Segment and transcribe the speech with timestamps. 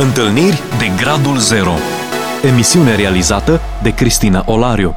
[0.00, 1.72] Întâlniri de Gradul Zero
[2.42, 4.94] Emisiune realizată de Cristina Olariu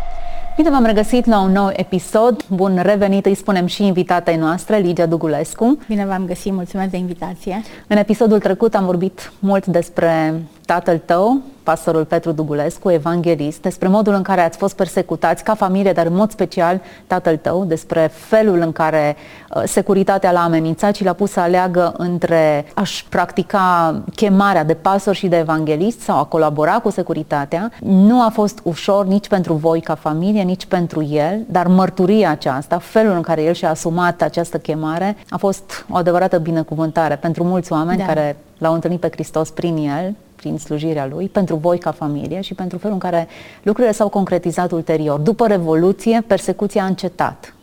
[0.56, 2.44] Bine v-am regăsit la un nou episod.
[2.48, 5.78] Bun revenit, îi spunem și invitatei noastre, Ligia Dugulescu.
[5.88, 7.62] Bine v-am găsit, mulțumesc de invitație.
[7.88, 10.42] În episodul trecut am vorbit mult despre
[10.72, 15.92] tatăl tău, pastorul Petru Dugulescu, evanghelist, despre modul în care ați fost persecutați ca familie,
[15.92, 19.16] dar în mod special tatăl tău, despre felul în care
[19.56, 25.16] uh, securitatea l-a amenințat și l-a pus să aleagă între a-și practica chemarea de pastor
[25.16, 27.72] și de evanghelist sau a colabora cu securitatea.
[27.80, 32.78] Nu a fost ușor nici pentru voi ca familie, nici pentru el, dar mărturia aceasta,
[32.78, 37.72] felul în care el și-a asumat această chemare, a fost o adevărată binecuvântare pentru mulți
[37.72, 38.06] oameni da.
[38.06, 42.54] care l-au întâlnit pe Hristos prin el, prin slujirea lui, pentru voi ca familie și
[42.54, 43.28] pentru felul în care
[43.64, 45.20] lucrurile s-au concretizat ulterior.
[45.20, 47.54] După Revoluție, persecuția a încetat.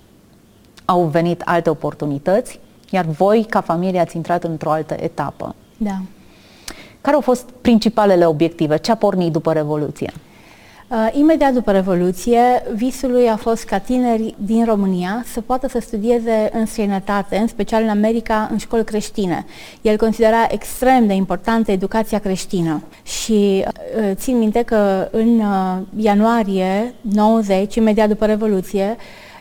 [0.84, 2.60] Au venit alte oportunități,
[2.90, 5.54] iar voi ca familie ați intrat într-o altă etapă.
[5.76, 6.00] Da.
[7.00, 8.76] Care au fost principalele obiective?
[8.76, 10.12] Ce a pornit după Revoluție?
[10.90, 12.40] Uh, imediat după Revoluție,
[12.74, 17.46] visul lui a fost ca tineri din România să poată să studieze în străinătate, în
[17.46, 19.44] special în America, în școli creștine.
[19.82, 26.94] El considera extrem de importantă educația creștină și uh, țin minte că în uh, ianuarie
[27.00, 28.96] 90, imediat după Revoluție,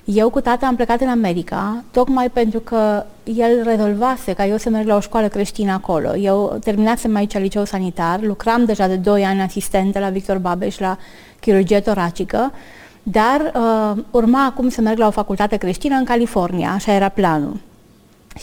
[0.06, 4.70] eu cu tata am plecat în America, tocmai pentru că el rezolvase ca eu să
[4.70, 6.16] merg la o școală creștină acolo.
[6.16, 10.98] Eu terminasem aici liceu sanitar, lucram deja de 2 ani asistentă la Victor Babeș la
[11.48, 12.52] chirurgie toracică,
[13.04, 17.60] dar uh, urma acum să merg la o facultate creștină în California, așa era planul.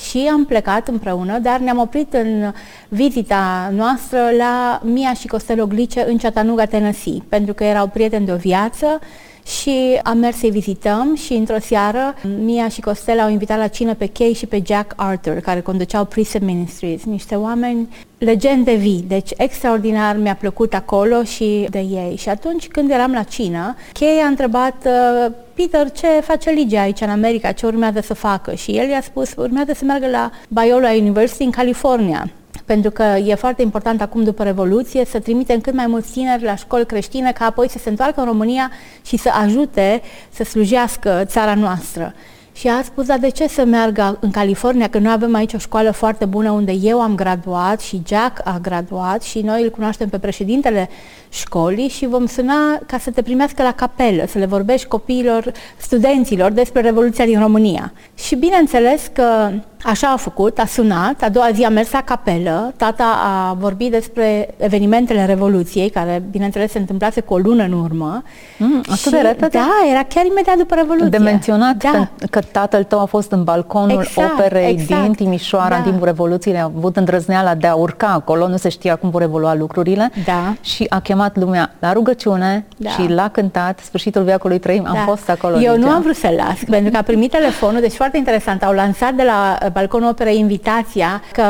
[0.09, 2.53] Și am plecat împreună, dar ne-am oprit în
[2.89, 8.33] vizita noastră la Mia și Costello Glice în Chattanooga, Tennessee, pentru că erau prieteni de
[8.33, 8.99] o viață
[9.47, 13.95] și am mers să-i vizităm și într-o seară Mia și Costela au invitat la cină
[13.95, 19.31] pe Kay și pe Jack Arthur, care conduceau Precept Ministries, niște oameni legende vii, deci
[19.37, 22.17] extraordinar mi-a plăcut acolo și de ei.
[22.17, 27.01] Și atunci când eram la cină, Kay a întrebat uh, Peter, ce face Ligia aici
[27.01, 28.55] în America, ce urmează să facă?
[28.55, 32.31] Și el i-a spus, urmează să meargă la Biola University în California
[32.65, 36.57] pentru că e foarte important acum după Revoluție să trimitem cât mai mulți tineri la
[36.57, 38.71] școli creștine ca apoi să se întoarcă în România
[39.07, 42.15] și să ajute să slujească țara noastră.
[42.57, 45.59] Și a spus, dar de ce să meargă în California, că noi avem aici o
[45.59, 50.09] școală foarte bună unde eu am graduat și Jack a graduat și noi îl cunoaștem
[50.09, 50.89] pe președintele
[51.29, 56.51] școlii și vom suna ca să te primească la capelă, să le vorbești copiilor, studenților
[56.51, 57.93] despre Revoluția din România.
[58.15, 59.51] Și bineînțeles că
[59.85, 63.91] Așa a făcut, a sunat, a doua zi a mers la capelă, tata a vorbit
[63.91, 68.23] despre evenimentele Revoluției, care, bineînțeles, se întâmplase cu o lună în urmă.
[68.59, 69.59] Mm, atât și, de repede?
[69.59, 71.09] Da, era chiar imediat după Revoluție.
[71.09, 71.91] De menționat da.
[71.91, 75.03] că, că tatăl tău a fost în balconul exact, operei exact.
[75.03, 75.77] din Timișoara da.
[75.77, 79.23] în timpul Revoluției, a avut îndrăzneala de a urca acolo, nu se știa cum vor
[79.23, 80.55] evolua lucrurile da.
[80.61, 82.91] și a chemat lumea la rugăciune da.
[82.91, 84.83] și l-a cântat Sfârșitul viacului trăim.
[84.83, 84.91] Da.
[84.91, 85.61] Am fost acolo.
[85.61, 88.73] Eu nu am vrut să las, pentru că a primit telefonul, deci foarte interesant, au
[88.73, 91.43] lansat de la balconul operei invitația că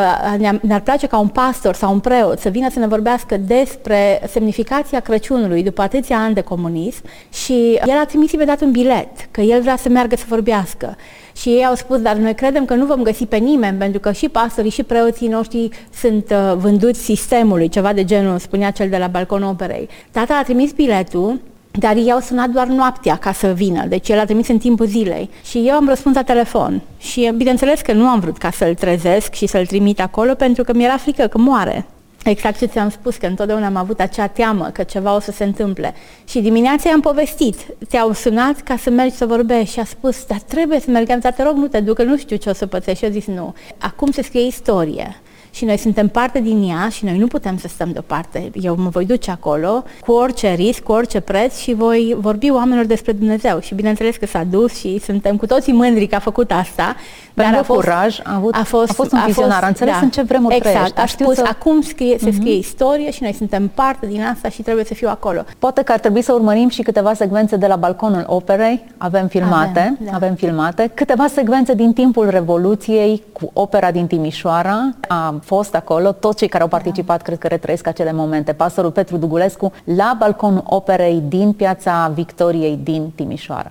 [0.61, 5.01] ne-ar place ca un pastor sau un preot să vină să ne vorbească despre semnificația
[5.01, 7.03] Crăciunului după atâția ani de comunism
[7.33, 10.97] și el a trimis imediat un bilet, că el vrea să meargă să vorbească.
[11.37, 14.13] Și ei au spus, dar noi credem că nu vom găsi pe nimeni, pentru că
[14.13, 18.97] și pastorii și preoții noștri sunt uh, vânduți sistemului, ceva de genul, spunea cel de
[18.97, 19.89] la balconul operei.
[20.11, 21.41] Tata a trimis biletul,
[21.79, 24.87] dar ei au sunat doar noaptea ca să vină, deci el a trimis în timpul
[24.87, 25.31] zilei.
[25.45, 26.81] Și eu am răspuns la telefon.
[26.99, 30.73] Și bineînțeles că nu am vrut ca să-l trezesc și să-l trimit acolo, pentru că
[30.75, 31.87] mi-era frică că moare.
[32.25, 35.45] Exact ce ți-am spus, că întotdeauna am avut acea teamă că ceva o să se
[35.45, 35.95] întâmple.
[36.29, 37.57] Și dimineața i-am povestit.
[37.89, 41.33] Te-au sunat ca să mergi să vorbești și a spus, dar trebuie să mergem, dar
[41.33, 42.99] te rog, nu te duc, că nu știu ce o să pățești.
[42.99, 43.55] Și eu zis, nu.
[43.79, 45.17] Acum se scrie istorie
[45.55, 48.51] și noi suntem parte din ea și noi nu putem să stăm deoparte.
[48.61, 52.85] Eu mă voi duce acolo cu orice risc, cu orice preț și voi vorbi oamenilor
[52.85, 53.61] despre Dumnezeu.
[53.61, 56.97] Și bineînțeles că s-a dus și suntem cu toții mândri că a făcut asta.
[57.35, 60.01] Dar a fost, curaj, a, avut, a, fost, a fost un vizionar, a înțeles da,
[60.01, 61.01] în ce vremuri exact, trăiești.
[61.01, 61.45] a spus, să...
[61.49, 62.35] acum scrie, se uh-huh.
[62.35, 65.45] scrie istorie și noi suntem parte din asta și trebuie să fiu acolo.
[65.59, 69.81] Poate că ar trebui să urmărim și câteva secvențe de la balconul operei, avem filmate,
[69.81, 70.11] avem, da.
[70.15, 76.37] avem filmate, câteva secvențe din timpul Revoluției cu opera din Timișoara, a fost acolo, toți
[76.37, 78.53] cei care au participat cred că retrăiesc acele momente.
[78.53, 83.71] Pastorul Petru Dugulescu la balconul operei din Piața Victoriei din Timișoara.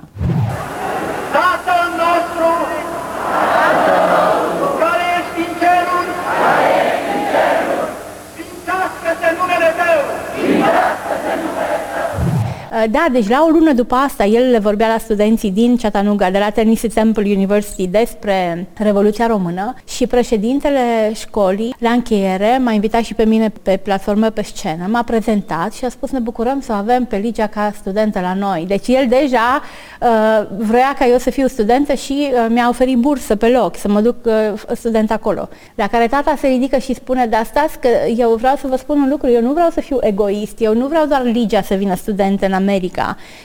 [1.38, 2.48] Tatăl nostru,
[4.82, 6.10] care ești în ceruri,
[8.32, 10.00] Sfințească-se numele Tău!
[10.34, 12.12] Sfințească-se numele Tău!
[12.92, 16.38] Da, deci la o lună după asta, el le vorbea la studenții din Chattanooga, de
[16.38, 23.14] la Tennessee Temple University, despre Revoluția Română și președintele școlii, la încheiere, m-a invitat și
[23.14, 26.76] pe mine pe platformă, pe scenă, m-a prezentat și a spus ne bucurăm să o
[26.76, 28.66] avem pe Ligia ca studentă la noi.
[28.68, 29.62] Deci el deja
[30.02, 33.88] uh, vrea ca eu să fiu studentă și uh, mi-a oferit bursă pe loc, să
[33.88, 34.34] mă duc uh,
[34.76, 35.50] student acolo.
[35.76, 37.88] La care tata se ridică și spune, de asta că
[38.18, 40.88] eu vreau să vă spun un lucru, eu nu vreau să fiu egoist, eu nu
[40.88, 42.72] vreau doar Ligia să vină studente în America,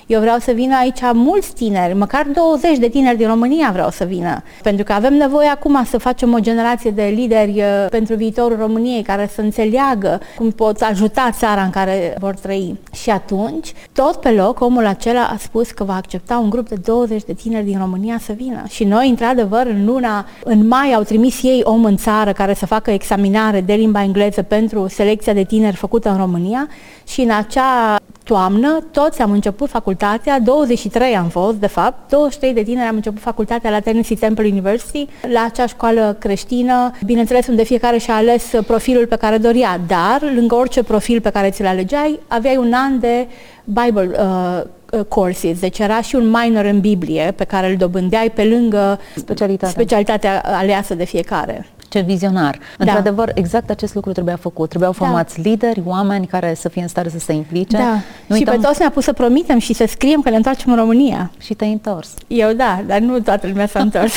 [0.07, 4.05] eu vreau să vină aici mulți tineri, măcar 20 de tineri din România vreau să
[4.05, 8.57] vină, pentru că avem nevoie acum să facem o generație de lideri uh, pentru viitorul
[8.59, 12.79] României care să înțeleagă cum pot ajuta țara în care vor trăi.
[12.93, 16.77] Și atunci, tot pe loc, omul acela a spus că va accepta un grup de
[16.85, 18.63] 20 de tineri din România să vină.
[18.69, 22.67] Și noi, într-adevăr, în luna, în mai au trimis ei om în țară care să
[22.67, 26.69] facă examinare de limba engleză pentru selecția de tineri făcută în România
[27.07, 27.97] și în acea
[28.29, 33.21] toamnă toți am început facultatea, 23 am fost, de fapt, 23 de tineri am început
[33.21, 39.07] facultatea la Tennessee Temple University, la acea școală creștină, bineînțeles unde fiecare și-a ales profilul
[39.07, 43.27] pe care doria, dar lângă orice profil pe care ți-l alegeai, aveai un an de
[43.65, 48.31] Bible uh, uh courses, deci era și un minor în Biblie pe care îl dobândeai
[48.31, 51.67] pe lângă specialitatea, specialitatea aleasă de fiecare.
[51.89, 52.59] Ce vizionar!
[52.59, 52.85] Da.
[52.85, 54.69] Într-adevăr, exact acest lucru trebuia făcut.
[54.69, 55.05] Trebuiau da.
[55.05, 55.49] formați da.
[55.49, 57.77] lideri, oameni care să fie în stare să se implice.
[57.77, 57.93] Da.
[58.27, 58.55] Nu și uităm...
[58.55, 61.31] pe toți ne-a pus să promitem și să scriem că le întoarcem în România.
[61.39, 62.15] Și te-ai întors.
[62.27, 64.13] Eu da, dar nu toată lumea s-a întors.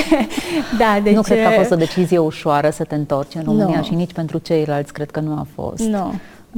[0.78, 1.14] da, deci...
[1.14, 3.82] Nu cred că a fost o decizie ușoară să te întorci în România no.
[3.82, 5.82] și nici pentru ceilalți cred că nu a fost.
[5.82, 5.96] Nu.
[5.96, 6.10] No.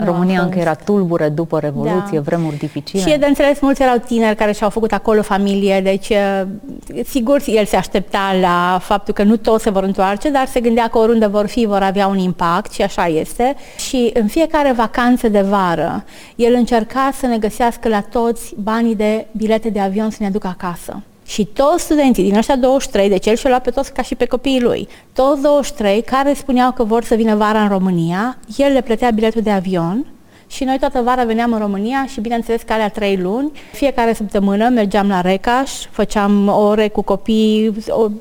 [0.05, 2.21] România încă era tulbură după Revoluție, da.
[2.21, 3.03] vremuri dificile.
[3.03, 6.43] Și e de înțeles, mulți erau tineri care și-au făcut acolo familie, deci uh,
[7.05, 10.89] sigur el se aștepta la faptul că nu toți se vor întoarce, dar se gândea
[10.89, 13.57] că oriunde vor fi vor avea un impact și așa este.
[13.89, 16.05] Și în fiecare vacanță de vară,
[16.37, 20.47] el încerca să ne găsească la toți banii de bilete de avion să ne aducă
[20.47, 21.03] acasă.
[21.29, 24.27] Și toți studenții din ăștia 23, deci el și-a luat pe toți ca și pe
[24.27, 28.83] copiii lui, toți 23 care spuneau că vor să vină vara în România, el le
[28.83, 30.07] plătea biletul de avion
[30.47, 34.69] și noi toată vara veneam în România și bineînțeles că alea trei luni, fiecare săptămână
[34.69, 37.75] mergeam la Recaș, făceam ore cu copii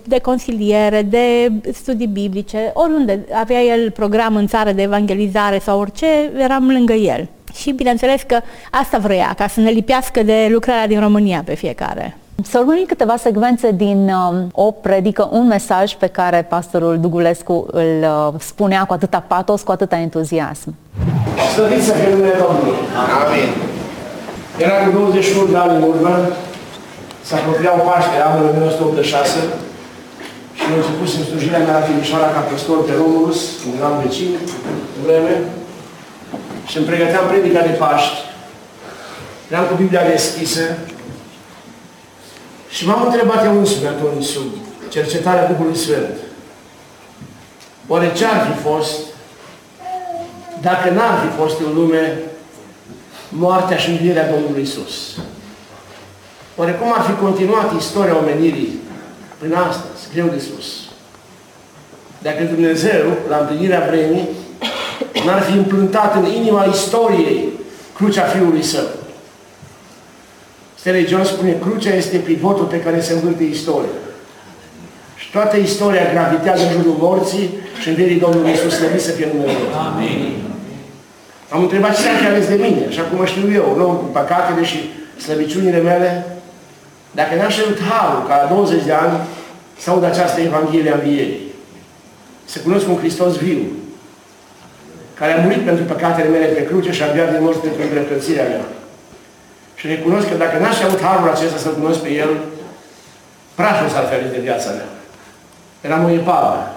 [0.04, 6.32] de consiliere, de studii biblice, oriunde avea el program în țară de evangelizare sau orice,
[6.38, 7.28] eram lângă el.
[7.54, 8.40] Și bineînțeles că
[8.72, 12.18] asta vrea, ca să ne lipească de lucrarea din România pe fiecare.
[12.44, 18.00] Să urmărim câteva secvențe din uh, o predică, un mesaj pe care pastorul Dugulescu îl
[18.02, 20.70] uh, spunea cu atâta patos, cu atâta entuziasm.
[21.54, 22.78] Slăviți să fie numele Domnului.
[23.22, 23.50] Amin.
[24.66, 26.14] Era cu 21 de ani în urmă,
[27.28, 29.40] s-a apropiat Paște, anul 1986,
[30.58, 34.32] și am început în slujirea mea la Timișoara ca păstor pe Romulus, un gran vecin,
[34.98, 35.34] în vreme,
[36.70, 38.18] și îmi pregăteam predica de Paști.
[39.52, 40.64] Eram cu Biblia deschisă
[42.78, 44.48] și m-am întrebat eu însumi atunci sub
[44.90, 46.16] cercetarea Duhului Sfânt.
[47.88, 49.00] Oare ce ar fi fost
[50.62, 52.20] dacă n-ar fi fost în lume
[53.30, 55.18] moartea și învierea Domnului Isus?
[56.56, 58.80] Oare cum ar fi continuat istoria omenirii
[59.40, 60.66] prin astăzi, greu de spus?
[62.22, 64.28] Dacă Dumnezeu, la împlinirea vremii,
[65.26, 67.50] n-ar fi împlântat în inima istoriei
[67.96, 68.88] crucea Fiului Său.
[70.88, 73.98] Stanley Jones spune, crucea este pivotul pe care se învârte istoria.
[75.16, 77.50] Și toată istoria gravitează în jurul morții
[77.82, 79.52] și învierii Domnului Iisus, slăvit să fie numele
[79.86, 80.34] Amin.
[81.50, 84.78] Am întrebat ce s-a ales de mine, așa cum știu eu, nu cu păcatele și
[85.26, 86.26] slăbiciunile mele,
[87.12, 89.18] dacă n-aș avut harul ca la 20 de ani
[89.78, 91.42] să aud această Evanghelie a învierii.
[92.46, 93.62] Să cunosc un Hristos viu,
[95.14, 98.48] care a murit pentru păcatele mele pe cruce și a înviat din morți pentru îndreptățirea
[98.48, 98.66] mea.
[99.80, 102.30] Și recunosc că dacă n-aș avut harul acesta să cunosc pe El,
[103.56, 104.90] praful s-ar ferit de viața mea.
[105.82, 106.76] Eram o epavă.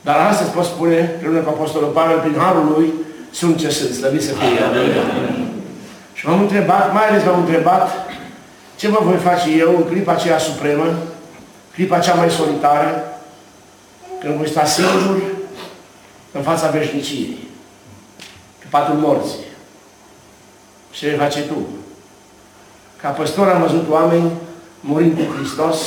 [0.00, 2.92] Dar astăzi pot spune, împreună cu Apostolul Pavel, prin harul lui,
[3.30, 4.58] sunt ce sunt, slăvit să fie.
[6.12, 7.90] Și m-am întrebat, mai ales m-am întrebat,
[8.76, 10.98] ce vă voi face eu în clipa aceea supremă,
[11.72, 13.20] clipa cea mai solitară,
[14.20, 15.20] când voi sta singur
[16.32, 17.38] în fața veșniciei,
[18.58, 19.47] pe patul morții.
[20.90, 21.66] Și ce face tu?
[23.00, 24.30] Ca păstor am văzut oameni
[24.80, 25.78] murind cu Hristos,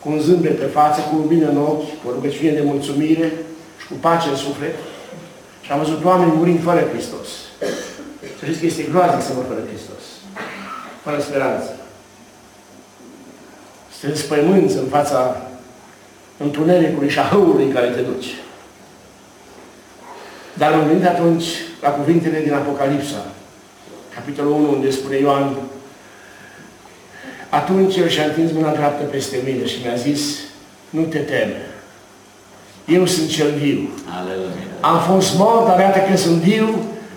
[0.00, 3.32] cu un zâmbet pe față, cu un bine în ochi, cu o rugăciune de mulțumire
[3.80, 4.74] și cu pace în suflet.
[5.60, 7.28] Și am văzut oameni murind fără Hristos.
[8.38, 10.02] Să știți că este groaznic să mor fără Hristos.
[11.02, 11.76] Fără speranță.
[13.90, 15.36] Să te înspăimânți în fața
[16.36, 18.34] întunericului și a hăului în care te duci.
[20.54, 21.46] Dar am gândit atunci
[21.82, 23.26] la cuvintele din Apocalipsa,
[24.18, 25.56] capitolul 1, unde spune Ioan,
[27.48, 30.20] atunci el și-a întins mâna dreaptă peste mine și mi-a zis,
[30.90, 31.60] nu te teme,
[32.86, 33.80] eu sunt cel viu.
[34.20, 34.66] Aleluia.
[34.80, 36.68] Am fost mort, dar iată că sunt viu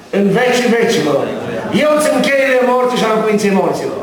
[0.09, 1.27] în vecii vecilor.
[1.83, 4.01] Eu țin cheile morții și al locuinței morților.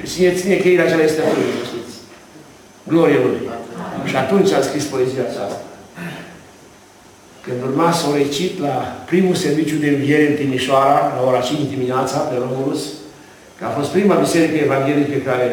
[0.00, 1.96] Și cine ține cheile acela este Fiul, știți.
[2.90, 3.38] Glorie Lui.
[4.04, 5.67] Și atunci a scris poezia aceasta.
[7.48, 8.76] Când urma să o recit la
[9.10, 12.80] primul serviciu de înviere în Timișoara, la ora 5 dimineața, pe Romulus,
[13.58, 15.46] că a fost prima biserică evanghelică care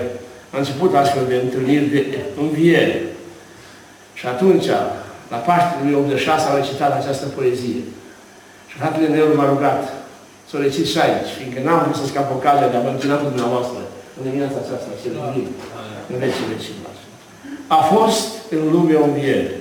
[0.53, 2.01] a început astfel de întâlniri de
[2.43, 2.97] înviere.
[4.19, 4.67] Și atunci,
[5.33, 7.81] la Paștele 2086, am recitat această poezie.
[8.69, 9.81] Și fratele meu m-a rugat
[10.49, 13.15] să o recit și aici, fiindcă n-am vrut să scap ocazia de a mă închina
[13.19, 13.79] cu dumneavoastră
[14.17, 15.47] în dimineața aceasta, cel divin,
[16.11, 16.75] în vecii vecii
[17.77, 19.53] A fost în lume o înviere.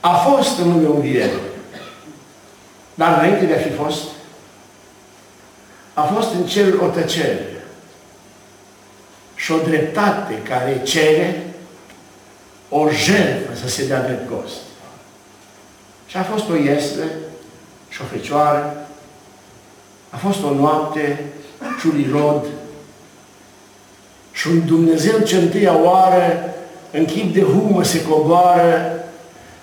[0.00, 1.40] A fost în lume o înviere.
[2.94, 4.02] Dar înainte de a fi fost,
[5.94, 7.64] a fost în cer o tăcere
[9.34, 11.46] și o dreptate care cere
[12.68, 14.56] o jertfă să se dea drept cost.
[16.06, 17.04] Și a fost o iesle
[17.88, 18.88] și o fecioară,
[20.10, 21.24] a fost o noapte
[21.80, 22.44] și un irod
[24.32, 26.54] și un Dumnezeu ce întâia oară
[26.90, 28.99] în chip de humă se coboară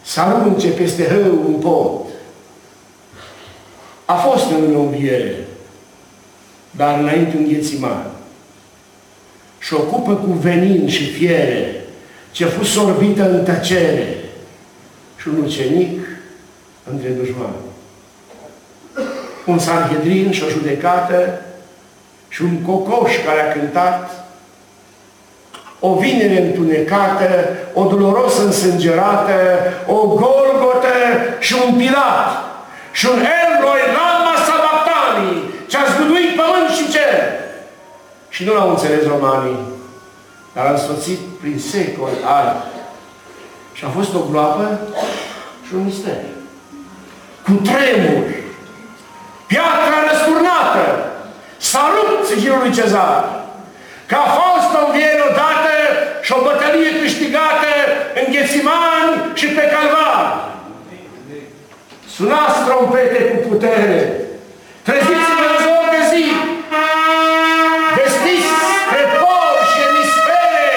[0.08, 2.02] să arunce peste hău un pod.
[4.06, 5.36] A fost în o înviere,
[6.72, 8.12] dar înainte un ghețiman.
[9.60, 11.86] Și ocupă cu venin și fiere
[12.32, 14.16] ce a fost sorbită în tăcere
[15.18, 16.00] și un ucenic
[16.92, 17.56] între dușmani.
[19.46, 21.42] Un sanhedrin și o judecată
[22.28, 24.17] și un cocoș care a cântat
[25.80, 29.34] o vinere întunecată, o duroros însângerată,
[29.88, 30.96] o golgotă
[31.40, 32.30] și un pilat
[32.92, 37.16] și un Elroi Rama Sabactani ce a zguduit pământ și cer.
[38.30, 39.60] Și nu l-au înțeles romanii,
[40.54, 42.56] dar a însoțit prin secoli ani.
[43.74, 44.80] Și a fost o groapă
[45.66, 46.20] și un mister.
[47.46, 48.24] Cu tremur,
[49.48, 50.86] piatra răsturnată,
[51.58, 53.46] s-a rupt sigilul lui Cezar,
[54.08, 55.74] că a fost o înviere odată
[56.28, 57.72] și o bătălie câștigată
[58.20, 60.26] în Ghețimani și pe Calvar.
[62.16, 63.98] Sunați trompete cu putere,
[64.88, 66.26] treziți-vă în zor de zi,
[67.98, 68.52] vestiți
[68.92, 70.70] pe pol și emisfere,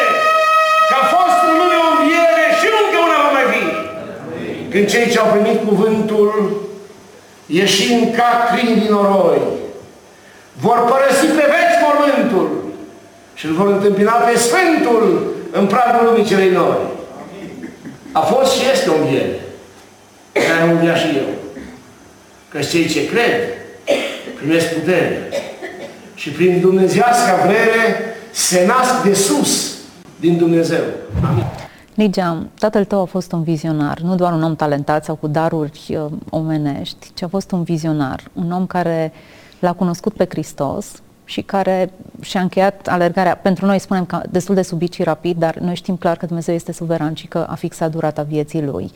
[0.89, 3.65] că a fost în lume o înviere și încă una va mai fi.
[4.73, 6.31] Când cei ce au primit cuvântul,
[7.61, 9.43] ieșind ca crini din noroi,
[10.65, 12.49] vor părăsi pe veci mormântul
[13.39, 15.05] și îl vor întâmpina pe Sfântul
[15.53, 16.77] în pragul lumii celei noi.
[18.13, 19.41] A fost și este o înviere,
[20.33, 21.29] care am înviat și eu.
[22.49, 23.59] Că cei ce cred
[24.41, 25.29] primesc putere
[26.15, 29.75] și prin dumnezească vrere se nasc de sus
[30.21, 30.83] din Dumnezeu.
[31.31, 31.45] Amin.
[31.95, 35.81] Ligia, tatăl tău a fost un vizionar, nu doar un om talentat sau cu daruri
[35.89, 39.13] uh, omenești, ci a fost un vizionar, un om care
[39.59, 40.87] l-a cunoscut pe Hristos
[41.31, 45.57] și care și-a încheiat alergarea, pentru noi spunem că destul de subic și rapid, dar
[45.57, 48.91] noi știm clar că Dumnezeu este suveran și că a fixat durata vieții lui.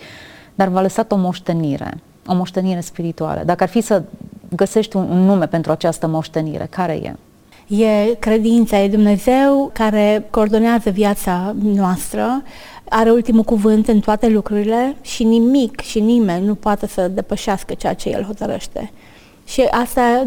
[0.54, 3.42] Dar v-a lăsat o moștenire, o moștenire spirituală.
[3.44, 4.02] Dacă ar fi să
[4.56, 7.14] găsești un, un nume pentru această moștenire, care e?
[7.82, 12.42] E credința, e Dumnezeu care coordonează viața noastră,
[12.88, 17.94] are ultimul cuvânt în toate lucrurile și nimic și nimeni nu poate să depășească ceea
[17.94, 18.92] ce El hotărăște.
[19.44, 20.26] Și asta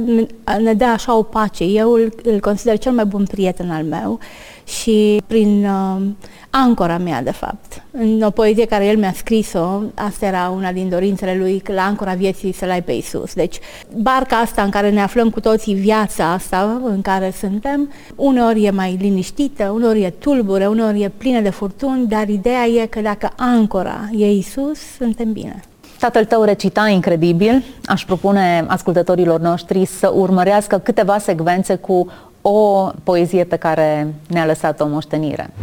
[0.60, 1.64] ne dă așa o pace.
[1.64, 4.20] Eu îl, îl consider cel mai bun prieten al meu
[4.66, 6.02] și prin uh,
[6.50, 7.84] ancora mea, de fapt.
[7.92, 11.86] În o poezie care el mi-a scris-o, asta era una din dorințele lui, că la
[11.86, 13.34] ancora vieții să-L ai pe Isus.
[13.34, 13.60] Deci,
[13.96, 18.70] barca asta în care ne aflăm cu toții, viața asta în care suntem, uneori e
[18.70, 23.32] mai liniștită, uneori e tulbure, uneori e plină de furtuni, dar ideea e că dacă
[23.36, 25.64] ancora e Isus, suntem bine.
[26.00, 27.64] Tatăl tău recita incredibil.
[27.86, 32.12] Aș propune ascultătorilor noștri să urmărească câteva secvențe cu
[32.42, 35.54] o poezie pe care ne-a lăsat-o moștenire.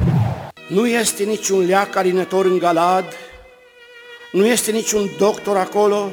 [0.69, 3.05] Nu este niciun leac alinător în Galad,
[4.33, 6.09] nu este niciun doctor acolo.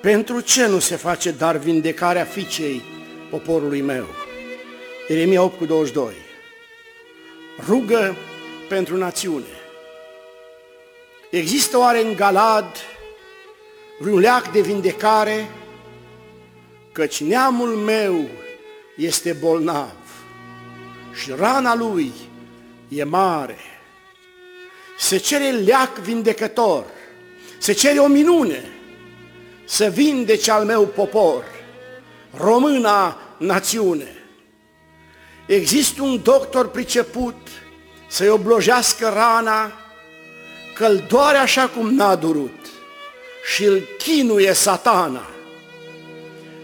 [0.00, 2.82] Pentru ce nu se face dar vindecarea fiicei
[3.30, 4.04] poporului meu?
[5.08, 6.12] Ieremia 8 cu 22.
[7.68, 8.16] Rugă
[8.68, 9.44] pentru națiune.
[11.30, 12.66] Există oare în Galad
[13.98, 15.48] vreun leac de vindecare,
[16.92, 18.28] căci neamul meu
[18.96, 19.94] este bolnav
[21.12, 22.12] și rana lui
[22.88, 23.58] e mare.
[24.98, 26.84] Se cere leac vindecător,
[27.58, 28.72] se cere o minune
[29.64, 31.44] să vindece al meu popor.
[32.36, 34.12] româna națiune.
[35.46, 37.36] Există un doctor priceput
[38.08, 39.72] să-i oblojească rana,
[40.74, 42.67] că-l doare așa cum n-a durut
[43.54, 45.26] și îl chinuie satana.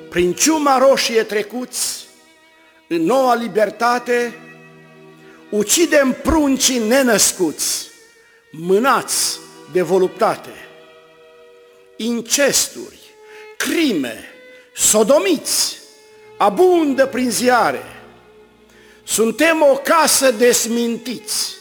[0.08, 2.06] Prin ciuma roșie trecuți,
[2.88, 4.34] în noua libertate,
[5.50, 7.90] ucidem pruncii nenăscuți,
[8.50, 9.38] mânați
[9.72, 10.50] de voluptate.
[11.96, 12.98] Incesturi,
[13.56, 14.24] crime,
[14.74, 15.78] sodomiți,
[16.36, 17.82] abundă prin ziare.
[19.04, 21.54] Suntem o casă de smintiți,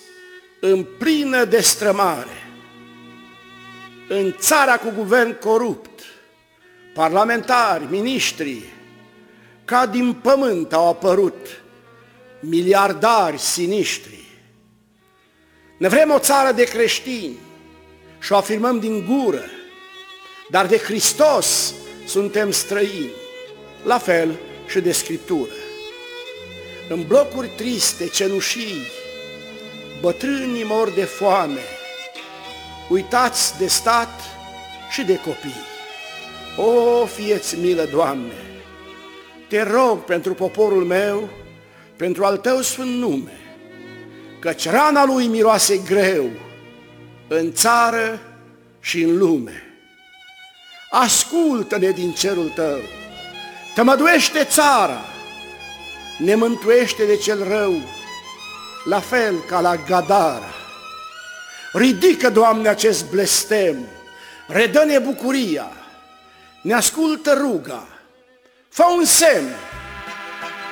[0.60, 2.43] în plină destrămare.
[4.16, 6.00] În țara cu guvern corupt,
[6.94, 8.62] parlamentari, miniștri,
[9.66, 11.62] ca din pământ au apărut
[12.40, 14.24] miliardari siniștri.
[15.78, 17.38] Ne vrem o țară de creștini
[18.20, 19.44] și o afirmăm din gură,
[20.50, 21.74] dar de Hristos
[22.06, 23.12] suntem străini,
[23.84, 25.54] la fel și de Scriptură.
[26.90, 28.82] În blocuri triste, cenușii,
[30.02, 31.62] bătrânii mor de foame,
[32.94, 34.20] uitați de stat
[34.92, 35.66] și de copii.
[36.58, 38.34] O, fieți milă, Doamne!
[39.50, 41.30] Te rog pentru poporul meu,
[41.96, 43.40] pentru al Tău sfânt nume,
[44.40, 46.30] căci rana lui miroase greu
[47.28, 48.20] în țară
[48.80, 49.64] și în lume.
[50.92, 52.80] Ascultă-ne din cerul Tău,
[53.76, 55.02] tămăduiește țara,
[56.18, 57.74] ne mântuiește de cel rău,
[58.84, 60.63] la fel ca la Gadara.
[61.74, 63.76] Ridică, Doamne, acest blestem,
[64.48, 65.68] redă-ne bucuria,
[66.62, 67.84] ne ascultă ruga,
[68.70, 69.48] fă un semn,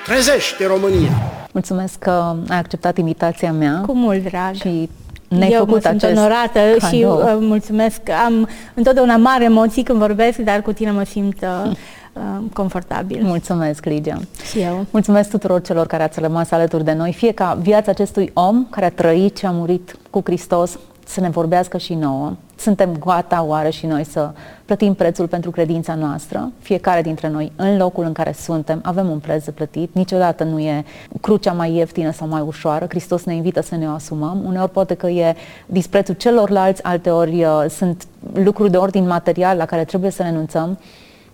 [0.04, 1.10] trezește România.
[1.52, 3.82] Mulțumesc că ai acceptat invitația mea.
[3.86, 4.54] Cu mult drag.
[4.54, 4.88] Și
[5.28, 6.88] ne-ai Eu făcut mă sunt acest onorată cadou.
[6.88, 8.00] și uh, mulțumesc.
[8.26, 11.70] Am întotdeauna mari emoții când vorbesc, dar cu tine mă simt uh,
[12.12, 13.22] uh, confortabil.
[13.22, 14.20] Mulțumesc, Ligia.
[14.50, 14.86] Și eu.
[14.90, 18.86] Mulțumesc tuturor celor care ați rămas alături de noi, fie ca viața acestui om care
[18.86, 22.36] a trăit și a murit cu Hristos să ne vorbească și nouă.
[22.56, 24.30] Suntem gata oare și noi să
[24.64, 26.50] plătim prețul pentru credința noastră?
[26.58, 29.94] Fiecare dintre noi, în locul în care suntem, avem un preț de plătit.
[29.94, 30.84] Niciodată nu e
[31.20, 32.86] crucea mai ieftină sau mai ușoară.
[32.88, 34.42] Hristos ne invită să ne o asumăm.
[34.44, 35.36] Uneori poate că e
[35.66, 40.78] disprețul celorlalți, alteori uh, sunt lucruri de ordin material la care trebuie să renunțăm.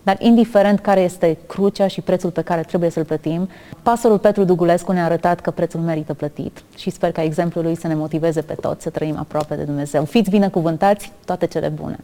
[0.09, 3.49] Dar indiferent care este crucea și prețul pe care trebuie să-l plătim,
[3.81, 7.87] pastorul Petru Dugulescu ne-a arătat că prețul merită plătit și sper ca exemplul lui să
[7.87, 10.05] ne motiveze pe toți să trăim aproape de Dumnezeu.
[10.05, 11.99] Fiți binecuvântați, toate cele bune!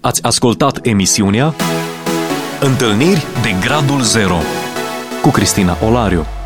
[0.00, 1.54] Ați ascultat emisiunea
[2.60, 4.38] Întâlniri de Gradul Zero
[5.22, 6.37] cu Cristina Olariu.